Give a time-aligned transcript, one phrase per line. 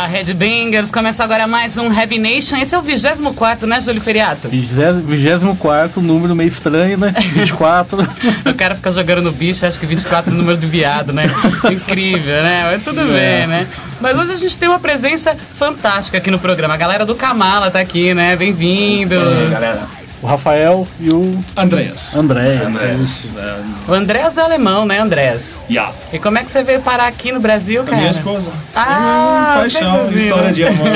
[0.00, 0.90] Fala, Headbangers!
[0.90, 2.56] Começa agora mais um Heavy Nation.
[2.56, 4.48] Esse é o 24, né, Júlio Feriato?
[4.48, 7.12] 24, número meio estranho, né?
[7.34, 7.98] 24.
[8.46, 11.24] o cara fica jogando no bicho, acho que 24 é o número de viado, né?
[11.70, 12.68] Incrível, né?
[12.70, 13.04] Mas tudo é.
[13.04, 13.66] bem, né?
[14.00, 16.74] Mas hoje a gente tem uma presença fantástica aqui no programa.
[16.74, 18.34] A galera do Kamala tá aqui, né?
[18.36, 19.18] Bem-vindos!
[19.18, 22.14] É, galera o Rafael e o Andreas.
[22.14, 22.66] Andréas.
[22.66, 23.34] Andreas.
[23.88, 25.60] O Andréas é alemão, né, Andréas?
[25.68, 25.94] Yeah.
[26.12, 27.96] E como é que você veio parar aqui no Brasil, cara?
[27.96, 28.50] A minha esposa.
[28.74, 30.88] Ah, hum, paixão, história de amor.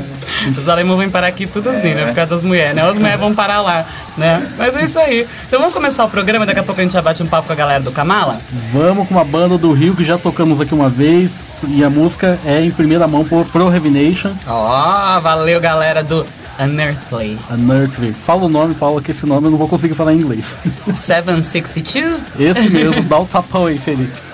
[0.56, 2.06] Os alemães vêm parar aqui tudo assim, né?
[2.06, 2.82] Por causa das mulheres, né?
[2.82, 3.84] As mulheres vão parar lá,
[4.16, 4.48] né?
[4.56, 5.26] Mas é isso aí.
[5.46, 7.52] Então vamos começar o programa, daqui a pouco a gente já bate um papo com
[7.52, 8.38] a galera do Kamala?
[8.72, 11.40] Vamos com uma banda do Rio que já tocamos aqui uma vez.
[11.68, 14.32] E a música é em primeira mão pro, pro Revination.
[14.46, 16.24] Ó, oh, valeu galera do
[16.60, 17.38] Unearthly.
[17.50, 18.12] Unearthly.
[18.12, 20.58] Fala o nome, Paulo, que esse nome eu não vou conseguir falar em inglês.
[20.94, 22.20] 762?
[22.38, 24.29] Esse mesmo, dá o tapão aí, Felipe.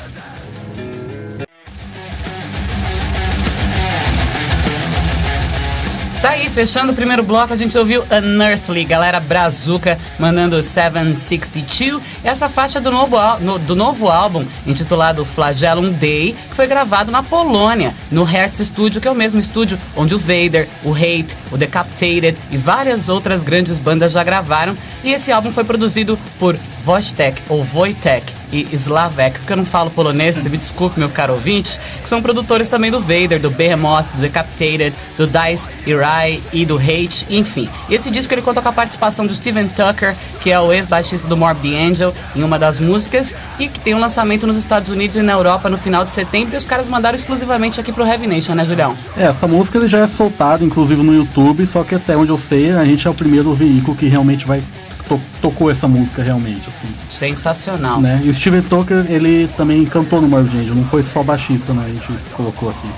[6.57, 12.03] Fechando o primeiro bloco, a gente ouviu Unearthly, galera brazuca mandando 762.
[12.25, 17.23] Essa faixa do novo, no, do novo álbum, intitulado Flagellum Day, que foi gravado na
[17.23, 21.59] Polônia, no Hertz Studio, que é o mesmo estúdio onde o Vader, o Hate, o
[21.59, 24.75] Decapitated e várias outras grandes bandas já gravaram.
[25.05, 29.91] E esse álbum foi produzido por Wojtek ou Wojtek e Slavek, porque eu não falo
[29.91, 34.21] polonês, me desculpe, meu caro ouvinte, que são produtores também do Vader, do Behemoth, do
[34.21, 37.69] Decapitated, do Dice Irai e do Hate, enfim.
[37.91, 41.37] Esse disco ele conta com a participação do Steven Tucker, que é o ex-baixista do
[41.37, 45.23] Morbid Angel, em uma das músicas, e que tem um lançamento nos Estados Unidos e
[45.23, 48.55] na Europa no final de setembro, e os caras mandaram exclusivamente aqui pro Heavy Nation,
[48.55, 48.97] né, Julião?
[49.17, 52.39] É, essa música ele já é soltada, inclusive no YouTube, só que até onde eu
[52.39, 54.63] sei, a gente é o primeiro veículo que realmente vai
[55.09, 56.93] to tocou essa música realmente, assim.
[57.09, 58.01] Sensacional.
[58.01, 58.21] Né?
[58.25, 61.85] E o Steven Tucker, ele também cantou no Morbid Angel, não foi só baixista, né?
[61.87, 62.89] A gente colocou aqui.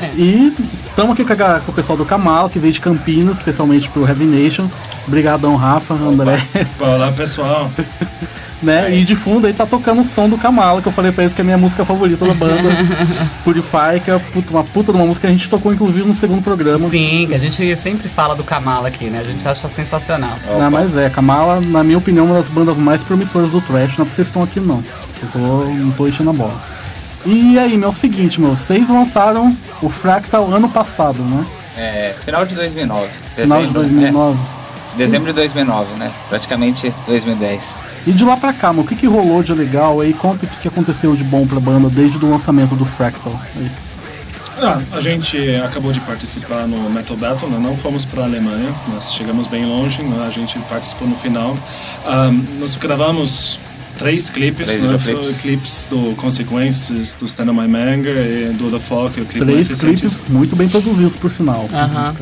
[0.00, 0.10] É.
[0.14, 0.54] E
[0.86, 4.06] estamos aqui com, a, com, o pessoal do Camal, que veio de Campinas, especialmente pro
[4.06, 4.68] Heavy Nation.
[5.06, 6.38] Obrigadão, Rafa, André.
[6.78, 7.70] Olá, pessoal.
[8.62, 8.94] né?
[8.94, 11.34] E de fundo aí tá tocando o som do Kamala, que eu falei pra eles
[11.34, 12.68] que é a minha música favorita da banda.
[13.44, 16.42] Purify, que é uma puta de uma música que a gente tocou inclusive no segundo
[16.42, 16.84] programa.
[16.86, 19.20] Sim, que a gente sempre fala do Kamala aqui, né?
[19.20, 20.34] A gente acha sensacional.
[20.58, 23.96] Não, mas é, Kamala, na minha opinião, é uma das bandas mais promissoras do trash.
[23.96, 24.82] Não é porque vocês estão aqui não.
[25.22, 26.76] Eu tô, não tô enchendo a bola.
[27.24, 31.44] E aí, meu, é o seguinte, meu, vocês lançaram o Fractal ano passado, né?
[31.76, 33.08] É, final de 2009.
[33.34, 34.38] Final de 2009.
[34.38, 36.10] É, dezembro de 2009, né?
[36.28, 37.85] Praticamente 2010.
[38.06, 40.12] E de lá pra cá, mano, o que, que rolou de legal aí?
[40.12, 43.38] Conta o que, que aconteceu de bom pra banda desde o lançamento do Fractal.
[43.56, 43.70] Aí.
[44.58, 47.58] Ah, a gente acabou de participar no Metal Battle, né?
[47.58, 50.24] não fomos para a Alemanha, nós chegamos bem longe, né?
[50.26, 51.58] a gente participou no final.
[52.06, 53.58] Um, nós gravamos
[53.98, 54.98] três clipes, três né?
[54.98, 55.36] clipes.
[55.42, 58.76] clipes do Consequences, do Stand On My Manga e do The.
[58.76, 61.64] O clipe três clipes muito bem produzidos, por sinal.
[61.64, 62.14] Uh -huh.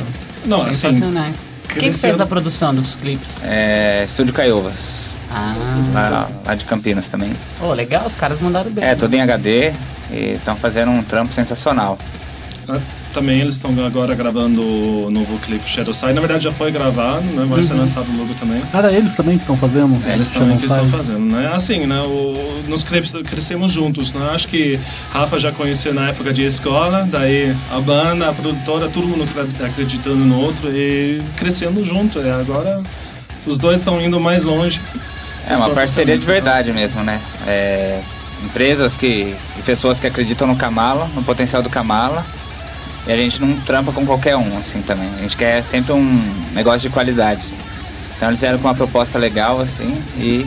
[0.47, 1.37] Não, assim, Sensacionais.
[1.69, 3.43] Assim, Quem fez a produção dos clipes?
[3.44, 5.04] É, Estúdio Caiovas.
[5.31, 5.55] Ah.
[5.93, 7.33] Lá, lá, de Campinas também.
[7.61, 8.85] Oh, legal, os caras mandaram bem.
[8.85, 8.95] É, né?
[8.95, 9.73] tudo em HD
[10.11, 11.99] e estão fazendo um trampo sensacional.
[12.69, 12.79] Ah,
[13.12, 16.15] também eles estão agora gravando o novo clipe Shadow Side.
[16.15, 17.45] Na verdade já foi gravado, né?
[17.49, 17.62] Vai uhum.
[17.62, 18.62] ser lançado logo também.
[18.73, 19.97] Era eles também que estão fazendo?
[20.07, 21.51] É, eles também que estão fazendo, né?
[21.55, 22.01] Assim, né?
[22.01, 24.31] O, nos clipes crescemos juntos, né?
[24.33, 24.81] Acho que
[25.12, 29.29] Rafa já conheceu na época de escola, daí a banda, a produtora, todo mundo
[29.65, 32.19] acreditando no outro e crescendo junto.
[32.19, 32.83] E agora
[33.47, 34.81] os dois estão indo mais longe.
[35.47, 37.21] É uma parceria de verdade mesmo, né?
[37.47, 38.00] É,
[38.43, 42.25] empresas que, e pessoas que acreditam no Kamala, no potencial do Kamala.
[43.06, 45.09] E a gente não trampa com qualquer um, assim, também.
[45.19, 47.43] A gente quer sempre um negócio de qualidade.
[48.16, 50.47] Então eles vieram com uma proposta legal, assim, e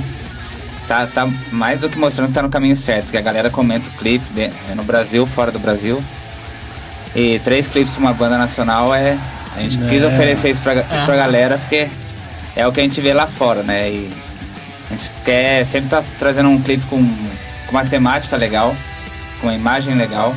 [0.88, 3.04] tá, tá mais do que mostrando que tá no caminho certo.
[3.04, 6.04] Porque a galera comenta o clipe de, é no Brasil, fora do Brasil.
[7.16, 9.18] E três clipes pra uma banda nacional é...
[9.56, 9.88] A gente é.
[9.88, 11.90] quis oferecer isso pra, isso pra galera, porque
[12.56, 13.90] é o que a gente vê lá fora, né?
[13.90, 14.10] E
[14.90, 18.76] a gente quer sempre tá trazendo um clipe com, com uma temática legal,
[19.40, 20.34] com uma imagem legal.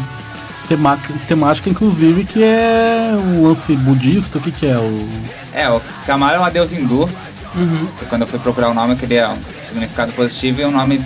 [0.69, 4.77] Tema, temática, inclusive, que é um lance budista, o que, que é?
[4.77, 5.11] O...
[5.53, 7.09] É, o Kamala é uma deusa hindu.
[7.55, 7.89] Uhum.
[8.09, 9.39] Quando eu fui procurar o nome, eu queria um
[9.69, 11.05] significado positivo e o nome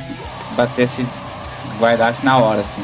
[0.57, 1.07] batesse,
[1.79, 2.83] guardasse na hora, assim.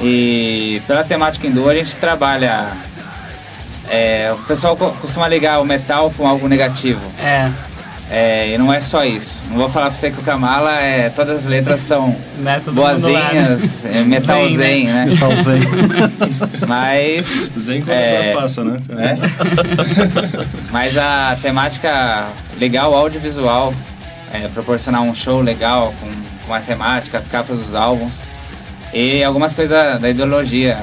[0.00, 2.72] E pela temática hindu, a gente trabalha.
[3.88, 7.00] É, o pessoal costuma ligar o metal com algo negativo.
[7.18, 7.50] É.
[8.10, 9.36] É, e não é só isso.
[9.48, 11.10] Não vou falar pra você que o Kamala é.
[11.10, 13.98] Todas as letras são Né, boazinhas, né?
[14.00, 15.04] é metal Zen, zen, né?
[15.04, 15.16] né?
[15.18, 15.64] Talvez.
[16.66, 17.50] Mas.
[17.56, 18.32] Zen quando É.
[18.34, 18.76] passa, né?
[18.88, 19.18] né?
[20.72, 22.26] Mas a temática
[22.58, 23.72] legal, audiovisual,
[24.32, 26.08] é, proporcionar um show legal com,
[26.46, 28.14] com a temática, as capas dos álbuns
[28.92, 30.78] e algumas coisas da ideologia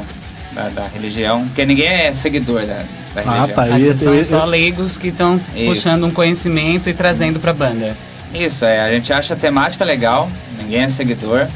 [0.53, 2.83] da, da religião, porque ninguém é seguidor da,
[3.23, 3.63] da Ah, tá.
[3.63, 7.39] Ah, Eu ia- vocês eu são só leigos que estão puxando um conhecimento e trazendo
[7.39, 7.95] pra banda.
[8.33, 10.27] Isso, é, a gente acha a temática legal,
[10.61, 11.47] ninguém é seguidor,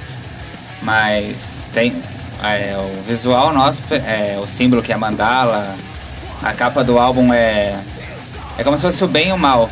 [0.81, 2.02] mas tem
[2.44, 5.75] é, o visual nosso, é, o símbolo que é a mandala,
[6.42, 7.75] a capa do álbum é
[8.58, 9.69] é como se fosse o bem e o mal,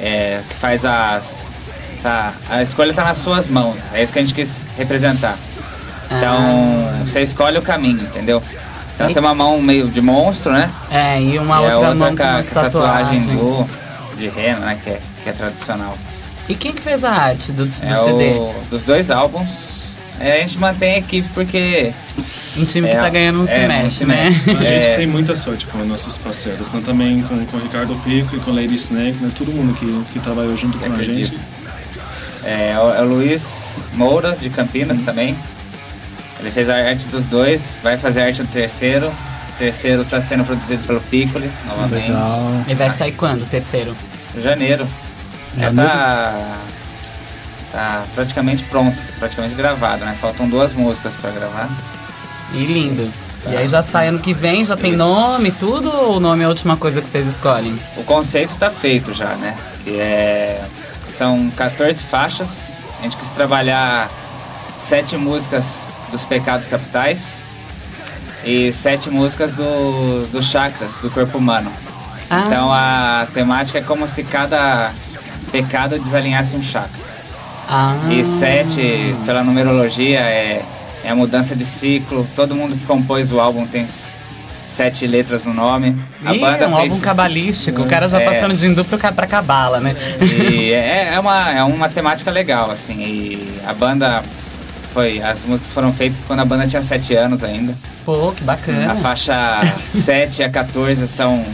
[0.00, 1.54] é, que faz as
[2.02, 5.36] tá, a escolha tá nas suas mãos, é isso que a gente quis representar.
[6.10, 8.42] Então você escolhe o caminho, entendeu?
[8.96, 10.70] Então E- tem uma mão meio de monstro, né?
[10.90, 13.66] É, e uma e outra outra mão com a, umas a tatuagem tatuagens.
[14.10, 14.78] do, de rena, né?
[14.82, 15.96] Que é, que é tradicional.
[16.48, 18.30] E quem que fez a arte do, do É CD?
[18.38, 19.50] o, dos dois álbuns.
[20.18, 21.92] É, a gente mantém a equipe porque.
[22.56, 24.28] Um time que é, tá ganhando não se é, não mexe, se né?
[24.28, 24.96] A gente É.
[24.96, 26.80] tem muita sorte com os nossos parceiros, né?
[26.82, 29.30] também com, com o Ricardo Pico e com Lady Snake, né?
[29.36, 31.38] todo mundo que, que trabalhou junto com a gente.
[32.42, 33.44] É, o, é o Luiz
[33.92, 35.36] Moura, de Campinas também.
[36.38, 39.08] Ele fez a arte dos dois, vai fazer a arte do terceiro.
[39.08, 42.08] O terceiro está sendo produzido pelo Piccoli, novamente.
[42.08, 42.50] Legal.
[42.68, 43.96] E vai sair quando, o terceiro?
[44.36, 44.86] Janeiro.
[45.56, 45.90] Já Janeiro?
[45.90, 46.58] tá,
[47.72, 50.14] tá praticamente pronto, praticamente gravado, né?
[50.20, 51.70] Faltam duas músicas para gravar.
[52.52, 53.10] E lindo.
[53.48, 56.46] E aí já sai ano que vem, já tem nome, tudo, ou o nome é
[56.46, 57.78] a última coisa que vocês escolhem?
[57.96, 59.56] O conceito tá feito já, né?
[59.84, 60.64] Que é,
[61.16, 62.72] são 14 faixas.
[62.98, 64.10] A gente quis trabalhar
[64.82, 67.42] sete músicas dos pecados capitais
[68.44, 71.70] e sete músicas do, dos chakras do corpo humano.
[72.30, 72.42] Ah.
[72.46, 74.92] Então a temática é como se cada
[75.50, 77.06] pecado desalinhasse um chakra.
[77.68, 80.62] Ah, E sete, pela numerologia, é,
[81.04, 82.26] é a mudança de ciclo.
[82.36, 83.86] Todo mundo que compôs o álbum tem
[84.70, 86.00] sete letras no nome.
[86.24, 88.24] A Ih, banda é um fez- álbum cabalístico, o cara já É.
[88.24, 89.96] passando de hindu pro ca- pra cabala, né?
[90.20, 93.00] E é, é, uma, é uma temática legal, assim.
[93.02, 94.22] E a banda
[94.96, 95.20] foi.
[95.20, 97.74] As músicas foram feitas quando a banda tinha 7 anos ainda.
[98.02, 98.92] Pô, que bacana.
[98.92, 99.34] A faixa
[99.76, 101.44] 7 a 14 são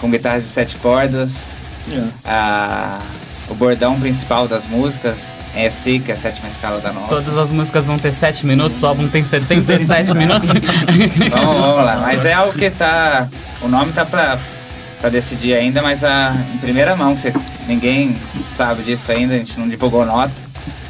[0.00, 1.54] com guitarras de sete cordas.
[1.88, 2.08] Yeah.
[2.24, 3.00] A,
[3.48, 5.18] o bordão principal das músicas
[5.54, 7.08] é Si, que é a sétima escala da nota.
[7.08, 10.50] Todas as músicas vão ter 7 minutos, o álbum tem 77 minutos.
[10.50, 11.98] Vamos, vamos lá.
[12.00, 13.28] Mas é algo que tá.
[13.60, 14.38] O nome tá pra,
[15.00, 17.34] pra decidir ainda, mas a, em primeira mão, que vocês,
[17.66, 18.16] ninguém
[18.50, 20.32] sabe disso ainda, a gente não divulgou nota.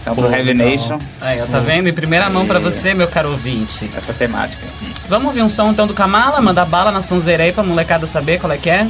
[0.02, 0.66] Então pro Pô, Heavy legal.
[0.68, 1.88] Nation, Aí, ó, tá vendo?
[1.88, 3.88] Em primeira mão pra E- você, meu caro ouvinte.
[3.96, 4.66] essa temática.
[5.08, 6.40] Vamos ouvir um som então do Kamala?
[6.40, 8.86] Manda bala na sonzeira aí pra molecada saber qual é que é.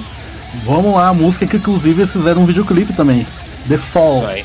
[0.64, 3.26] Vamos lá, a música que inclusive eles fizeram um videoclipe também.
[3.68, 4.18] The Fall.
[4.18, 4.44] Isso aí.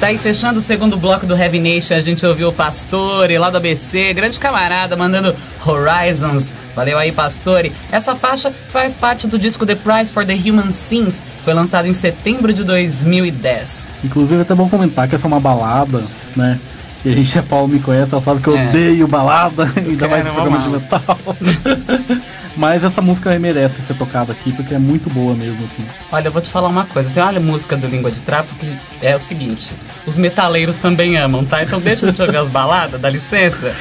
[0.00, 3.50] Tá aí fechando o segundo bloco do Heavy Nation, a gente ouviu o Pastore lá
[3.50, 6.54] do ABC, grande camarada, mandando Horizons.
[6.74, 7.70] Valeu aí, Pastore.
[7.92, 11.92] Essa faixa faz parte do disco The Price for the Human Sins, foi lançado em
[11.92, 13.88] setembro de 2010.
[14.02, 16.02] Inclusive é até bom comentar que essa é uma balada,
[16.34, 16.58] né?
[17.04, 18.68] E a gente, a Paulo me conhece, ela sabe que eu É.
[18.68, 21.02] odeio balada, ainda mais programa de metal.
[22.56, 25.84] Mas essa música merece ser tocada aqui, porque é muito boa mesmo, assim.
[26.10, 27.10] Olha, eu vou te falar uma coisa.
[27.10, 29.72] Tem uma música do Língua de Trapo que é o seguinte:
[30.06, 31.62] os metaleiros também amam, tá?
[31.62, 33.74] Então deixa eu te ouvir as baladas, dá licença.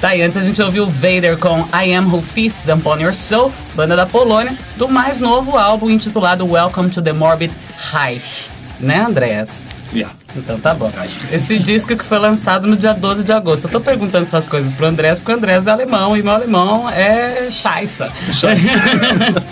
[0.00, 3.52] Tá, e antes a gente ouviu Vader com I Am Who Feasts Upon Your Soul,
[3.74, 7.52] banda da Polônia, do mais novo álbum intitulado Welcome to the Morbid
[7.92, 8.48] Reich.
[8.80, 9.68] Né, Andréas?
[9.92, 10.19] Yeah.
[10.36, 10.90] Então tá bom.
[11.32, 13.64] Esse disco que foi lançado no dia 12 de agosto.
[13.66, 16.88] Eu tô perguntando essas coisas pro Andrés, porque o Andrés é alemão e meu alemão
[16.88, 18.12] é chaissa.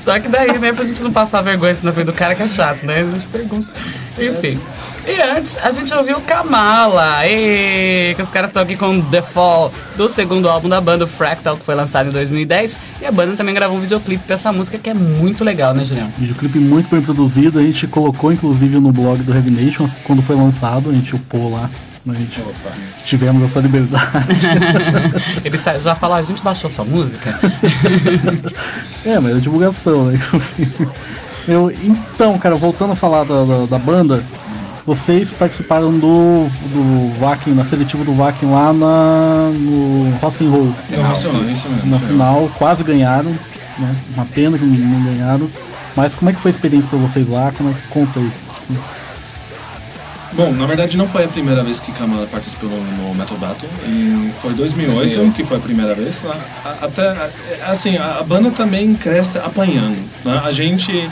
[0.00, 2.42] Só que daí, né, pra gente não passar vergonha assim na frente do cara que
[2.42, 3.00] é chato, né?
[3.00, 3.68] A gente pergunta.
[4.18, 4.58] Enfim.
[5.06, 9.72] E antes, a gente ouviu Kamala, e que os caras estão aqui com The Fall,
[9.96, 12.80] do segundo álbum da banda, o Fractal, que foi lançado em 2010.
[13.00, 15.84] E a banda também gravou um videoclipe pra essa música que é muito legal, né,
[15.84, 16.10] Julião?
[16.16, 20.90] Videoclipe muito bem produzido, a gente colocou inclusive no blog do Nation quando foi lançado,
[20.90, 21.70] a gente upou lá.
[22.08, 22.72] A gente Opa.
[23.04, 24.04] tivemos essa liberdade.
[25.44, 27.38] Ele sa- já falou, a gente baixou sua música?
[29.04, 30.18] É, mas é divulgação, né?
[31.46, 34.24] Eu, então, cara, voltando a falar da, da, da banda,
[34.84, 40.74] vocês participaram do, do Vakin, na seletiva do Vakin lá na, no Rock'n'Roll.
[41.12, 41.86] Isso não, isso mesmo.
[41.90, 43.30] Na final, quase ganharam,
[43.78, 43.96] né?
[44.12, 45.48] Uma pena que não, não ganharam.
[45.94, 47.52] Mas como é que foi a experiência pra vocês lá?
[47.56, 48.32] Como é que conta aí?
[50.36, 53.68] Bom, na verdade não foi a primeira vez que Kamala participou no Metal Battle.
[53.88, 56.22] Em, foi 2008 que foi a primeira vez.
[56.22, 56.34] Né?
[56.82, 57.30] Até,
[57.66, 59.96] assim, a, banda também cresce apanhando.
[60.22, 60.42] Né?
[60.44, 61.08] A gente...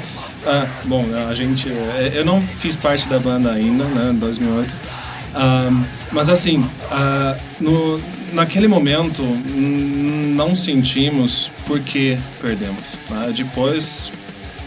[0.47, 1.71] Ah, bom, a gente...
[2.12, 4.75] Eu não fiz parte da banda ainda, né, em 2008.
[5.35, 7.99] Um, mas assim, uh, no,
[8.35, 12.99] naquele momento não sentimos porque perdemos.
[13.09, 13.33] Né?
[13.35, 14.12] Depois,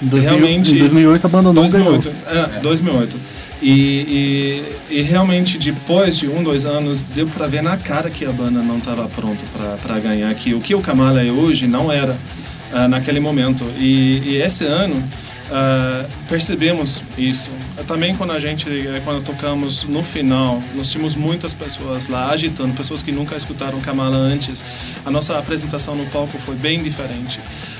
[0.01, 0.71] 2000, realmente...
[0.71, 3.17] Em 2008 abandonou 2008, É, 2008.
[3.61, 8.23] E, e, e, realmente depois de um, dois anos deu para ver na cara que
[8.23, 9.43] a banda não estava pronta
[9.81, 10.53] para ganhar aqui.
[10.53, 12.19] O que o Kamala é hoje não era
[12.71, 13.65] uh, naquele momento.
[13.77, 15.03] E, e esse ano
[15.47, 17.49] uh, percebemos isso.
[17.87, 22.73] Também quando a gente, eh, quando tocamos no final, nós tínhamos muitas pessoas lá agitando,
[22.73, 24.63] pessoas que nunca escutaram Kamala antes.
[25.05, 27.39] A nossa apresentação no palco foi bem diferente.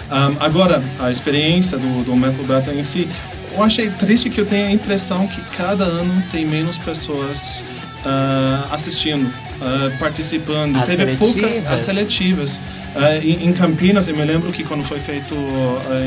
[0.10, 3.10] Um, agora, a experiência do, do Metal Battle em si,
[3.58, 7.66] eu achei triste que eu tenho a impressão que cada ano tem menos pessoas
[8.06, 10.78] uh, assistindo, uh, participando.
[10.78, 11.34] As Teve seletivas.
[11.34, 12.58] pouca as seletivas.
[12.58, 15.36] Uh, em, em, Campinas, eu me lembro que quando foi feito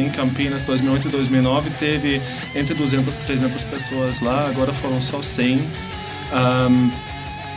[0.01, 2.23] em Campinas 2008 e 2009, teve
[2.55, 5.61] entre 200 e 300 pessoas lá, agora foram só 100.
[6.33, 6.91] Um,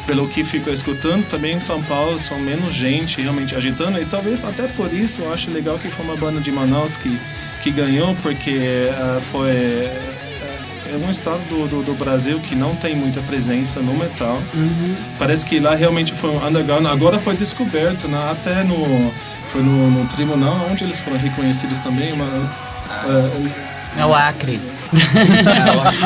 [0.06, 4.44] pelo que fico escutando, também em São Paulo são menos gente realmente agitando, e talvez
[4.44, 7.18] até por isso eu acho legal que foi uma banda de Manaus que,
[7.64, 9.90] que ganhou, porque uh, foi
[10.92, 14.38] é um estado do, do, do, Brasil que não tem muita presença no metal.
[14.54, 14.96] Uhum.
[15.18, 16.86] Parece que lá realmente foi um underground.
[16.86, 18.30] Agora foi descoberto, né?
[18.30, 19.12] até no,
[19.48, 22.12] foi no, no, tribunal, onde eles foram reconhecidos também.
[22.12, 22.28] Uma,
[22.90, 23.06] ah.
[23.08, 24.60] uh, é o Acre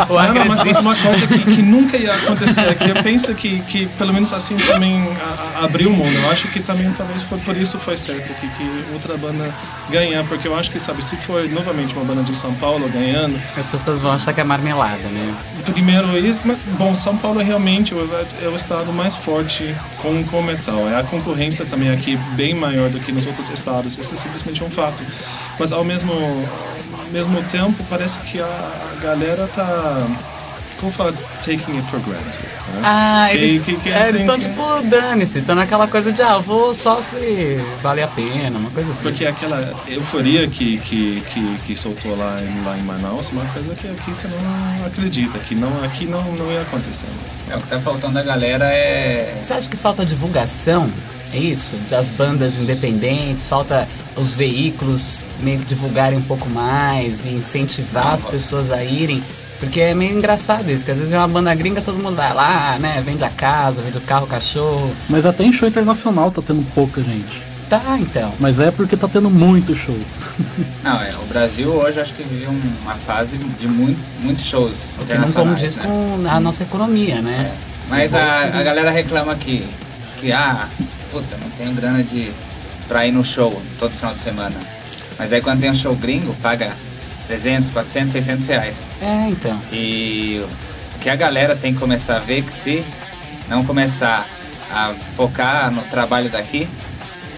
[0.10, 2.90] o Acre não, mas é uma coisa que, que, nunca ia acontecer aqui.
[2.90, 6.14] Eu penso que, que pelo menos assim também a, a abriu o mundo.
[6.14, 9.54] Eu acho que também talvez foi por isso foi certo que, que outra banda
[9.90, 13.40] ganhar, porque eu acho que sabe se for novamente uma banda de São Paulo ganhando,
[13.58, 15.36] as pessoas vão achar que é marmelada, né?
[15.66, 17.94] Primeiro isso, mas bom, São Paulo realmente
[18.42, 20.88] é o estado mais forte com com metal.
[20.90, 23.98] É a concorrência também aqui bem maior do que nos outros estados.
[23.98, 25.04] Isso é simplesmente um fato.
[25.60, 26.14] Mas ao mesmo
[27.12, 30.08] mesmo tempo, parece que a, a galera tá
[30.80, 32.44] como fala, taking it for granted.
[32.44, 32.82] Né?
[32.84, 37.02] Ah, que, eles é, estão assim, tipo, dane-se, estão naquela coisa de, ah, vou só
[37.02, 39.04] se vale a pena, uma coisa assim.
[39.04, 43.74] Porque aquela euforia que, que, que, que soltou lá em, lá em Manaus, uma coisa
[43.76, 47.08] que aqui você não acredita, que não, aqui não, não ia acontecer.
[47.50, 49.38] É, o que tá faltando da galera é.
[49.40, 50.92] Você acha que falta divulgação?
[51.34, 57.30] É isso, das bandas independentes, falta os veículos meio que divulgarem um pouco mais e
[57.30, 59.24] incentivar as pessoas a irem.
[59.60, 62.34] Porque é meio engraçado isso, que às vezes é uma banda gringa, todo mundo vai
[62.34, 63.02] lá, né?
[63.04, 64.96] Vende a casa, vende o carro, o cachorro.
[65.10, 67.42] Mas até em show internacional tá tendo pouca gente.
[67.70, 68.34] Tá, então.
[68.40, 69.98] Mas é porque tá tendo muito show.
[70.84, 74.74] Não, é, o Brasil hoje acho que vive uma fase de muito, muitos shows.
[75.02, 75.84] O que não condiz né?
[75.84, 77.52] com a nossa economia, né?
[77.52, 77.78] É.
[77.90, 79.68] Mas a, a galera reclama que,
[80.20, 80.68] que ah,
[81.12, 82.32] puta, não tenho grana de,
[82.88, 84.77] pra ir no show todo final de semana.
[85.18, 86.74] Mas aí quando tem um show gringo, paga
[87.28, 88.76] 300, 400, 600 reais.
[89.02, 89.60] É, então.
[89.72, 90.44] E
[90.96, 92.86] o que a galera tem que começar a ver é que se
[93.48, 94.28] não começar
[94.72, 96.68] a focar no trabalho daqui,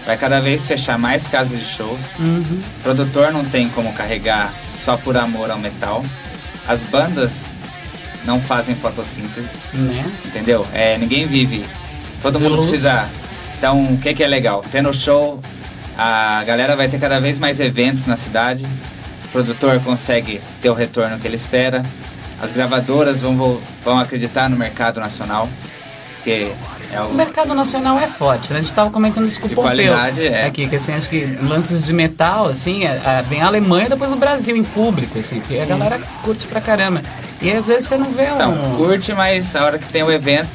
[0.04, 2.00] vai cada vez fechar mais casas de shows.
[2.18, 2.62] Uhum.
[2.78, 4.52] O produtor não tem como carregar
[4.84, 6.04] só por amor ao metal.
[6.66, 7.30] As bandas
[8.24, 9.48] não fazem fotossíntese.
[9.72, 10.04] Né?
[10.24, 10.66] Entendeu?
[10.72, 11.64] É, ninguém vive.
[12.22, 13.08] Todo De mundo precisa
[13.60, 14.64] então, o que, que é legal?
[14.70, 15.38] Tendo show,
[15.96, 18.66] a galera vai ter cada vez mais eventos na cidade,
[19.24, 21.84] o produtor consegue ter o retorno que ele espera,
[22.40, 25.48] as gravadoras vão, vão acreditar no mercado nacional,
[26.24, 26.52] que
[26.92, 27.06] é o...
[27.06, 28.58] o mercado nacional é forte, né?
[28.58, 30.46] A gente estava comentando isso com o Pompeu é.
[30.46, 33.88] aqui, que assim, acho que lances de metal, assim, é, é, vem a Alemanha e
[33.90, 37.02] depois o Brasil em público, assim, porque a galera curte pra caramba.
[37.40, 38.34] E às vezes você não vê um...
[38.34, 40.50] Então, curte, mas a hora que tem o evento,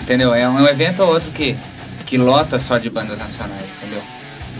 [0.00, 0.32] entendeu?
[0.34, 1.56] É um evento ou outro que
[2.06, 4.00] que lota só de bandas nacionais, entendeu?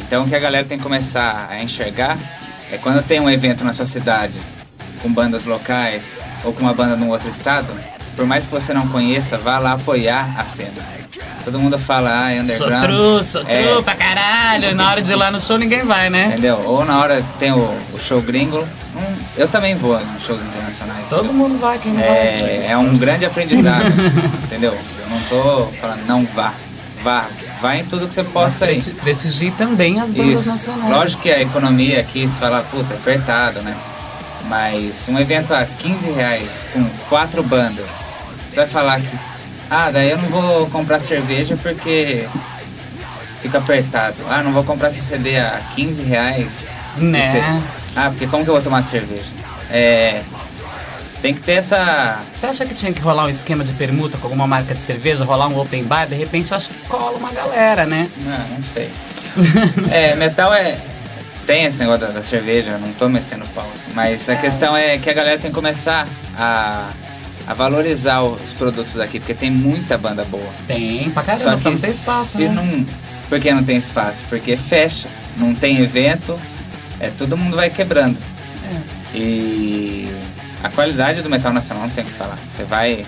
[0.01, 2.19] Então o que a galera tem que começar a enxergar
[2.71, 4.39] é quando tem um evento na sua cidade
[5.01, 6.05] com bandas locais
[6.45, 7.73] ou com uma banda num outro estado,
[8.15, 10.97] por mais que você não conheça, vá lá apoiar a cena.
[11.45, 12.83] Todo mundo fala, ah, é underground.
[12.83, 14.75] Sou tru, sou tru é, pra caralho.
[14.75, 16.27] Na hora de ir lá no show ninguém vai, né?
[16.33, 16.61] Entendeu?
[16.67, 18.67] Ou na hora tem o, o show gringo.
[18.97, 21.09] Hum, eu também vou em shows internacionais.
[21.09, 21.35] Todo entendeu?
[21.35, 22.67] mundo vai, quem não é, vai.
[22.67, 23.85] É um grande aprendizado,
[24.43, 24.77] entendeu?
[24.99, 26.53] Eu não tô falando não vá.
[27.07, 27.29] Vá,
[27.63, 28.83] vá em tudo que você possa ir.
[28.95, 30.49] Prestigie também as bandas Isso.
[30.49, 30.91] nacionais.
[30.91, 33.77] Lógico que a economia aqui, se fala, puta, é apertado, né?
[34.49, 37.89] Mas um evento a 15 reais com quatro bandas,
[38.51, 39.09] você vai falar que,
[39.71, 42.27] ah, daí eu não vou comprar cerveja porque
[43.41, 44.25] fica apertado.
[44.29, 46.67] Ah, não vou comprar esse CD a 15 reais.
[46.97, 47.63] Né?
[47.95, 49.27] Ah, porque como que eu vou tomar cerveja?
[49.71, 50.23] É,
[51.27, 52.21] tem que ter essa.
[52.33, 55.25] Você acha que tinha que rolar um esquema de permuta com alguma marca de cerveja,
[55.25, 56.07] rolar um open bar?
[56.07, 58.09] De repente acho que cola uma galera, né?
[58.19, 58.89] Não, não sei.
[59.91, 60.79] é, metal é.
[61.45, 64.99] Tem esse negócio da, da cerveja, não tô metendo pau, assim, mas a questão é
[64.99, 66.07] que a galera tem que começar
[66.37, 66.91] a,
[67.47, 70.51] a valorizar os produtos daqui, porque tem muita banda boa.
[70.67, 72.55] Tem, pra caramba, só, não tem espaço, se né?
[72.55, 72.87] não.
[73.29, 74.23] Por que não tem espaço?
[74.29, 76.39] Porque fecha, não tem evento,
[77.01, 78.17] é, todo mundo vai quebrando.
[79.15, 79.17] É.
[79.17, 80.09] E
[80.63, 82.39] a qualidade do metal nacional não tem o que falar.
[82.49, 83.07] Você vai,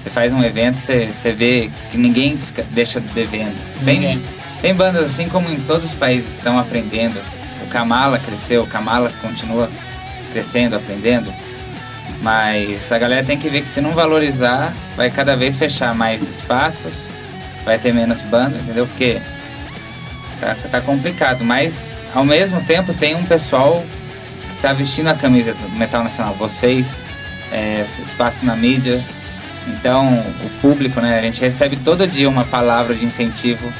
[0.00, 3.56] você faz um evento, você, você vê que ninguém fica, deixa devendo.
[3.84, 4.22] Tem,
[4.60, 7.20] tem bandas assim como em todos os países estão aprendendo.
[7.62, 9.70] O Kamala cresceu, o Kamala continua
[10.32, 11.32] crescendo, aprendendo.
[12.20, 16.22] Mas a galera tem que ver que se não valorizar, vai cada vez fechar mais
[16.22, 16.94] espaços,
[17.64, 18.86] vai ter menos banda, entendeu?
[18.86, 19.20] Porque
[20.40, 21.44] tá, tá complicado.
[21.44, 23.84] Mas ao mesmo tempo tem um pessoal
[24.62, 26.96] que tá vestindo a camisa do Metal Nacional, vocês,
[27.50, 29.02] é, espaço na mídia.
[29.66, 31.18] Então o público, né?
[31.18, 33.72] A gente recebe todo dia uma palavra de incentivo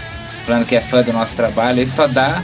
[0.44, 2.42] falando que é fã do nosso trabalho e só dá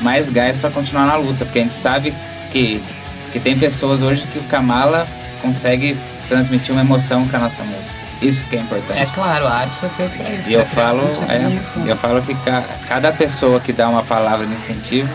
[0.00, 2.14] mais gás para continuar na luta, porque a gente sabe
[2.50, 2.82] que,
[3.30, 5.06] que tem pessoas hoje que o Kamala
[5.42, 7.94] consegue transmitir uma emoção com a nossa música.
[8.22, 8.98] Isso que é importante.
[9.00, 10.48] É claro, a arte foi feita pra isso.
[10.48, 11.60] E eu criar falo, é, né?
[11.86, 15.10] eu falo que ca- cada pessoa que dá uma palavra de incentivo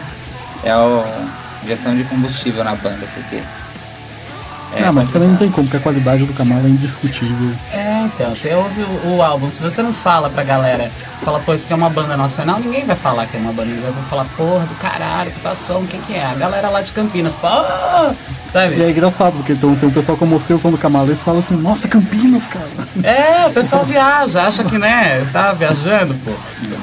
[0.64, 0.78] é a
[1.64, 3.38] injeção de combustível na banda, porque.
[4.76, 7.54] é ah, mas também não tem como, porque a qualidade do Kamala é indiscutível.
[7.72, 10.92] É, então, você ouve o, o álbum, se você não fala pra galera,
[11.24, 13.70] fala, pô, isso aqui é uma banda nacional, ninguém vai falar que é uma banda,
[13.70, 16.26] ninguém vai falar, porra, do caralho, puta som, quem que é?
[16.26, 17.48] A galera lá de Campinas, pô,
[18.52, 18.76] sabe?
[18.76, 21.22] E é engraçado, porque tem, tem um pessoal como você, o som do Kamala, eles
[21.22, 22.68] falam assim, nossa, Campinas, cara.
[23.04, 26.32] É, o pessoal viaja, acha que, né, tá viajando, pô.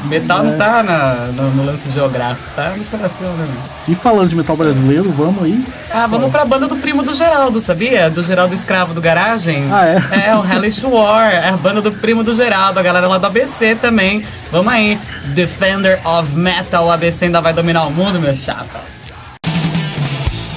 [0.04, 3.78] Metal não tá na, no, no lance geográfico, tá no coração, né, meu?
[3.88, 5.64] E falando de metal brasileiro, vamos aí.
[5.90, 8.10] Ah, vamos pra banda do primo do Geraldo, sabia?
[8.10, 9.68] Do Geraldo Escravo do Garagem.
[9.72, 10.28] Ah, é?
[10.28, 13.26] É, o Hellish War, é a banda do primo do Geraldo, a galera lá do
[13.26, 14.22] ABC também.
[14.50, 14.98] Vamos aí,
[15.34, 18.82] Defender of Metal, o ABC ainda vai dominar o mundo, meu chapa.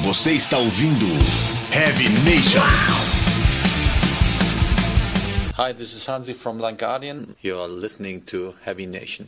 [0.03, 1.05] Você está ouvindo
[1.73, 2.61] Heavy Nation.
[5.57, 7.35] Hi, this is Hansi from Blind Guardian.
[7.43, 9.27] You're listening to Heavy Nation.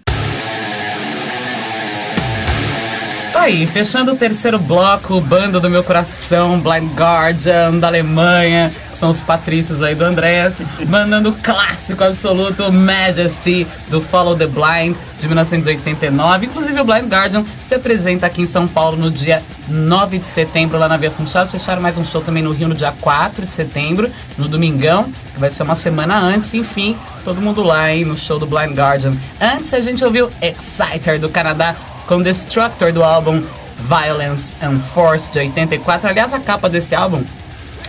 [3.33, 9.09] Tá aí, fechando o terceiro bloco, banda do meu coração, Blind Guardian, da Alemanha, são
[9.09, 15.27] os patrícios aí do Andrés, mandando o clássico absoluto Majesty, do Follow the Blind, de
[15.27, 16.45] 1989.
[16.45, 20.77] Inclusive o Blind Guardian se apresenta aqui em São Paulo no dia 9 de setembro,
[20.77, 21.47] lá na Via Funchal.
[21.47, 25.39] Fecharam mais um show também no Rio no dia 4 de setembro, no Domingão, que
[25.39, 26.53] vai ser uma semana antes.
[26.53, 29.17] Enfim, todo mundo lá, hein, no show do Blind Guardian.
[29.41, 31.75] Antes a gente ouviu Exciter, do Canadá,
[32.07, 33.43] com Destructor do álbum
[33.79, 36.09] Violence and Force de 84.
[36.09, 37.23] Aliás, a capa desse álbum,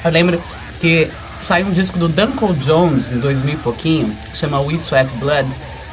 [0.05, 0.42] eu lembro
[0.81, 5.12] que saiu um disco do Duncan Jones em 2000 e pouquinho, que chama We Sweat
[5.14, 5.48] Blood.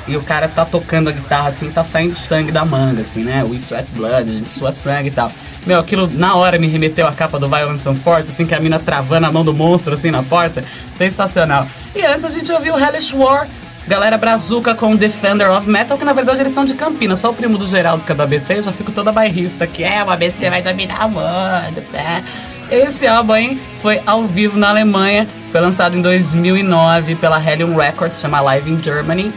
[0.07, 3.43] E o cara tá tocando a guitarra assim, tá saindo sangue da manga, assim, né?
[3.43, 5.31] We Sweat Blood, a gente sua sangue e tal.
[5.65, 8.60] Meu, aquilo na hora me remeteu à capa do Violence and Force, assim, que a
[8.60, 10.63] mina travando a mão do monstro, assim, na porta.
[10.97, 11.67] Sensacional.
[11.95, 13.47] E antes a gente ouviu Hellish War,
[13.88, 17.34] Galera Brazuca com Defender of Metal, que na verdade eles são de Campinas, só o
[17.34, 20.10] primo do Geraldo que é do ABC, eu já fico toda bairrista, que é, o
[20.10, 22.24] ABC vai dominar o mundo, né?
[22.70, 28.20] Esse álbum aí foi ao vivo na Alemanha, foi lançado em 2009 pela Helium Records,
[28.20, 29.34] chama Live in Germany.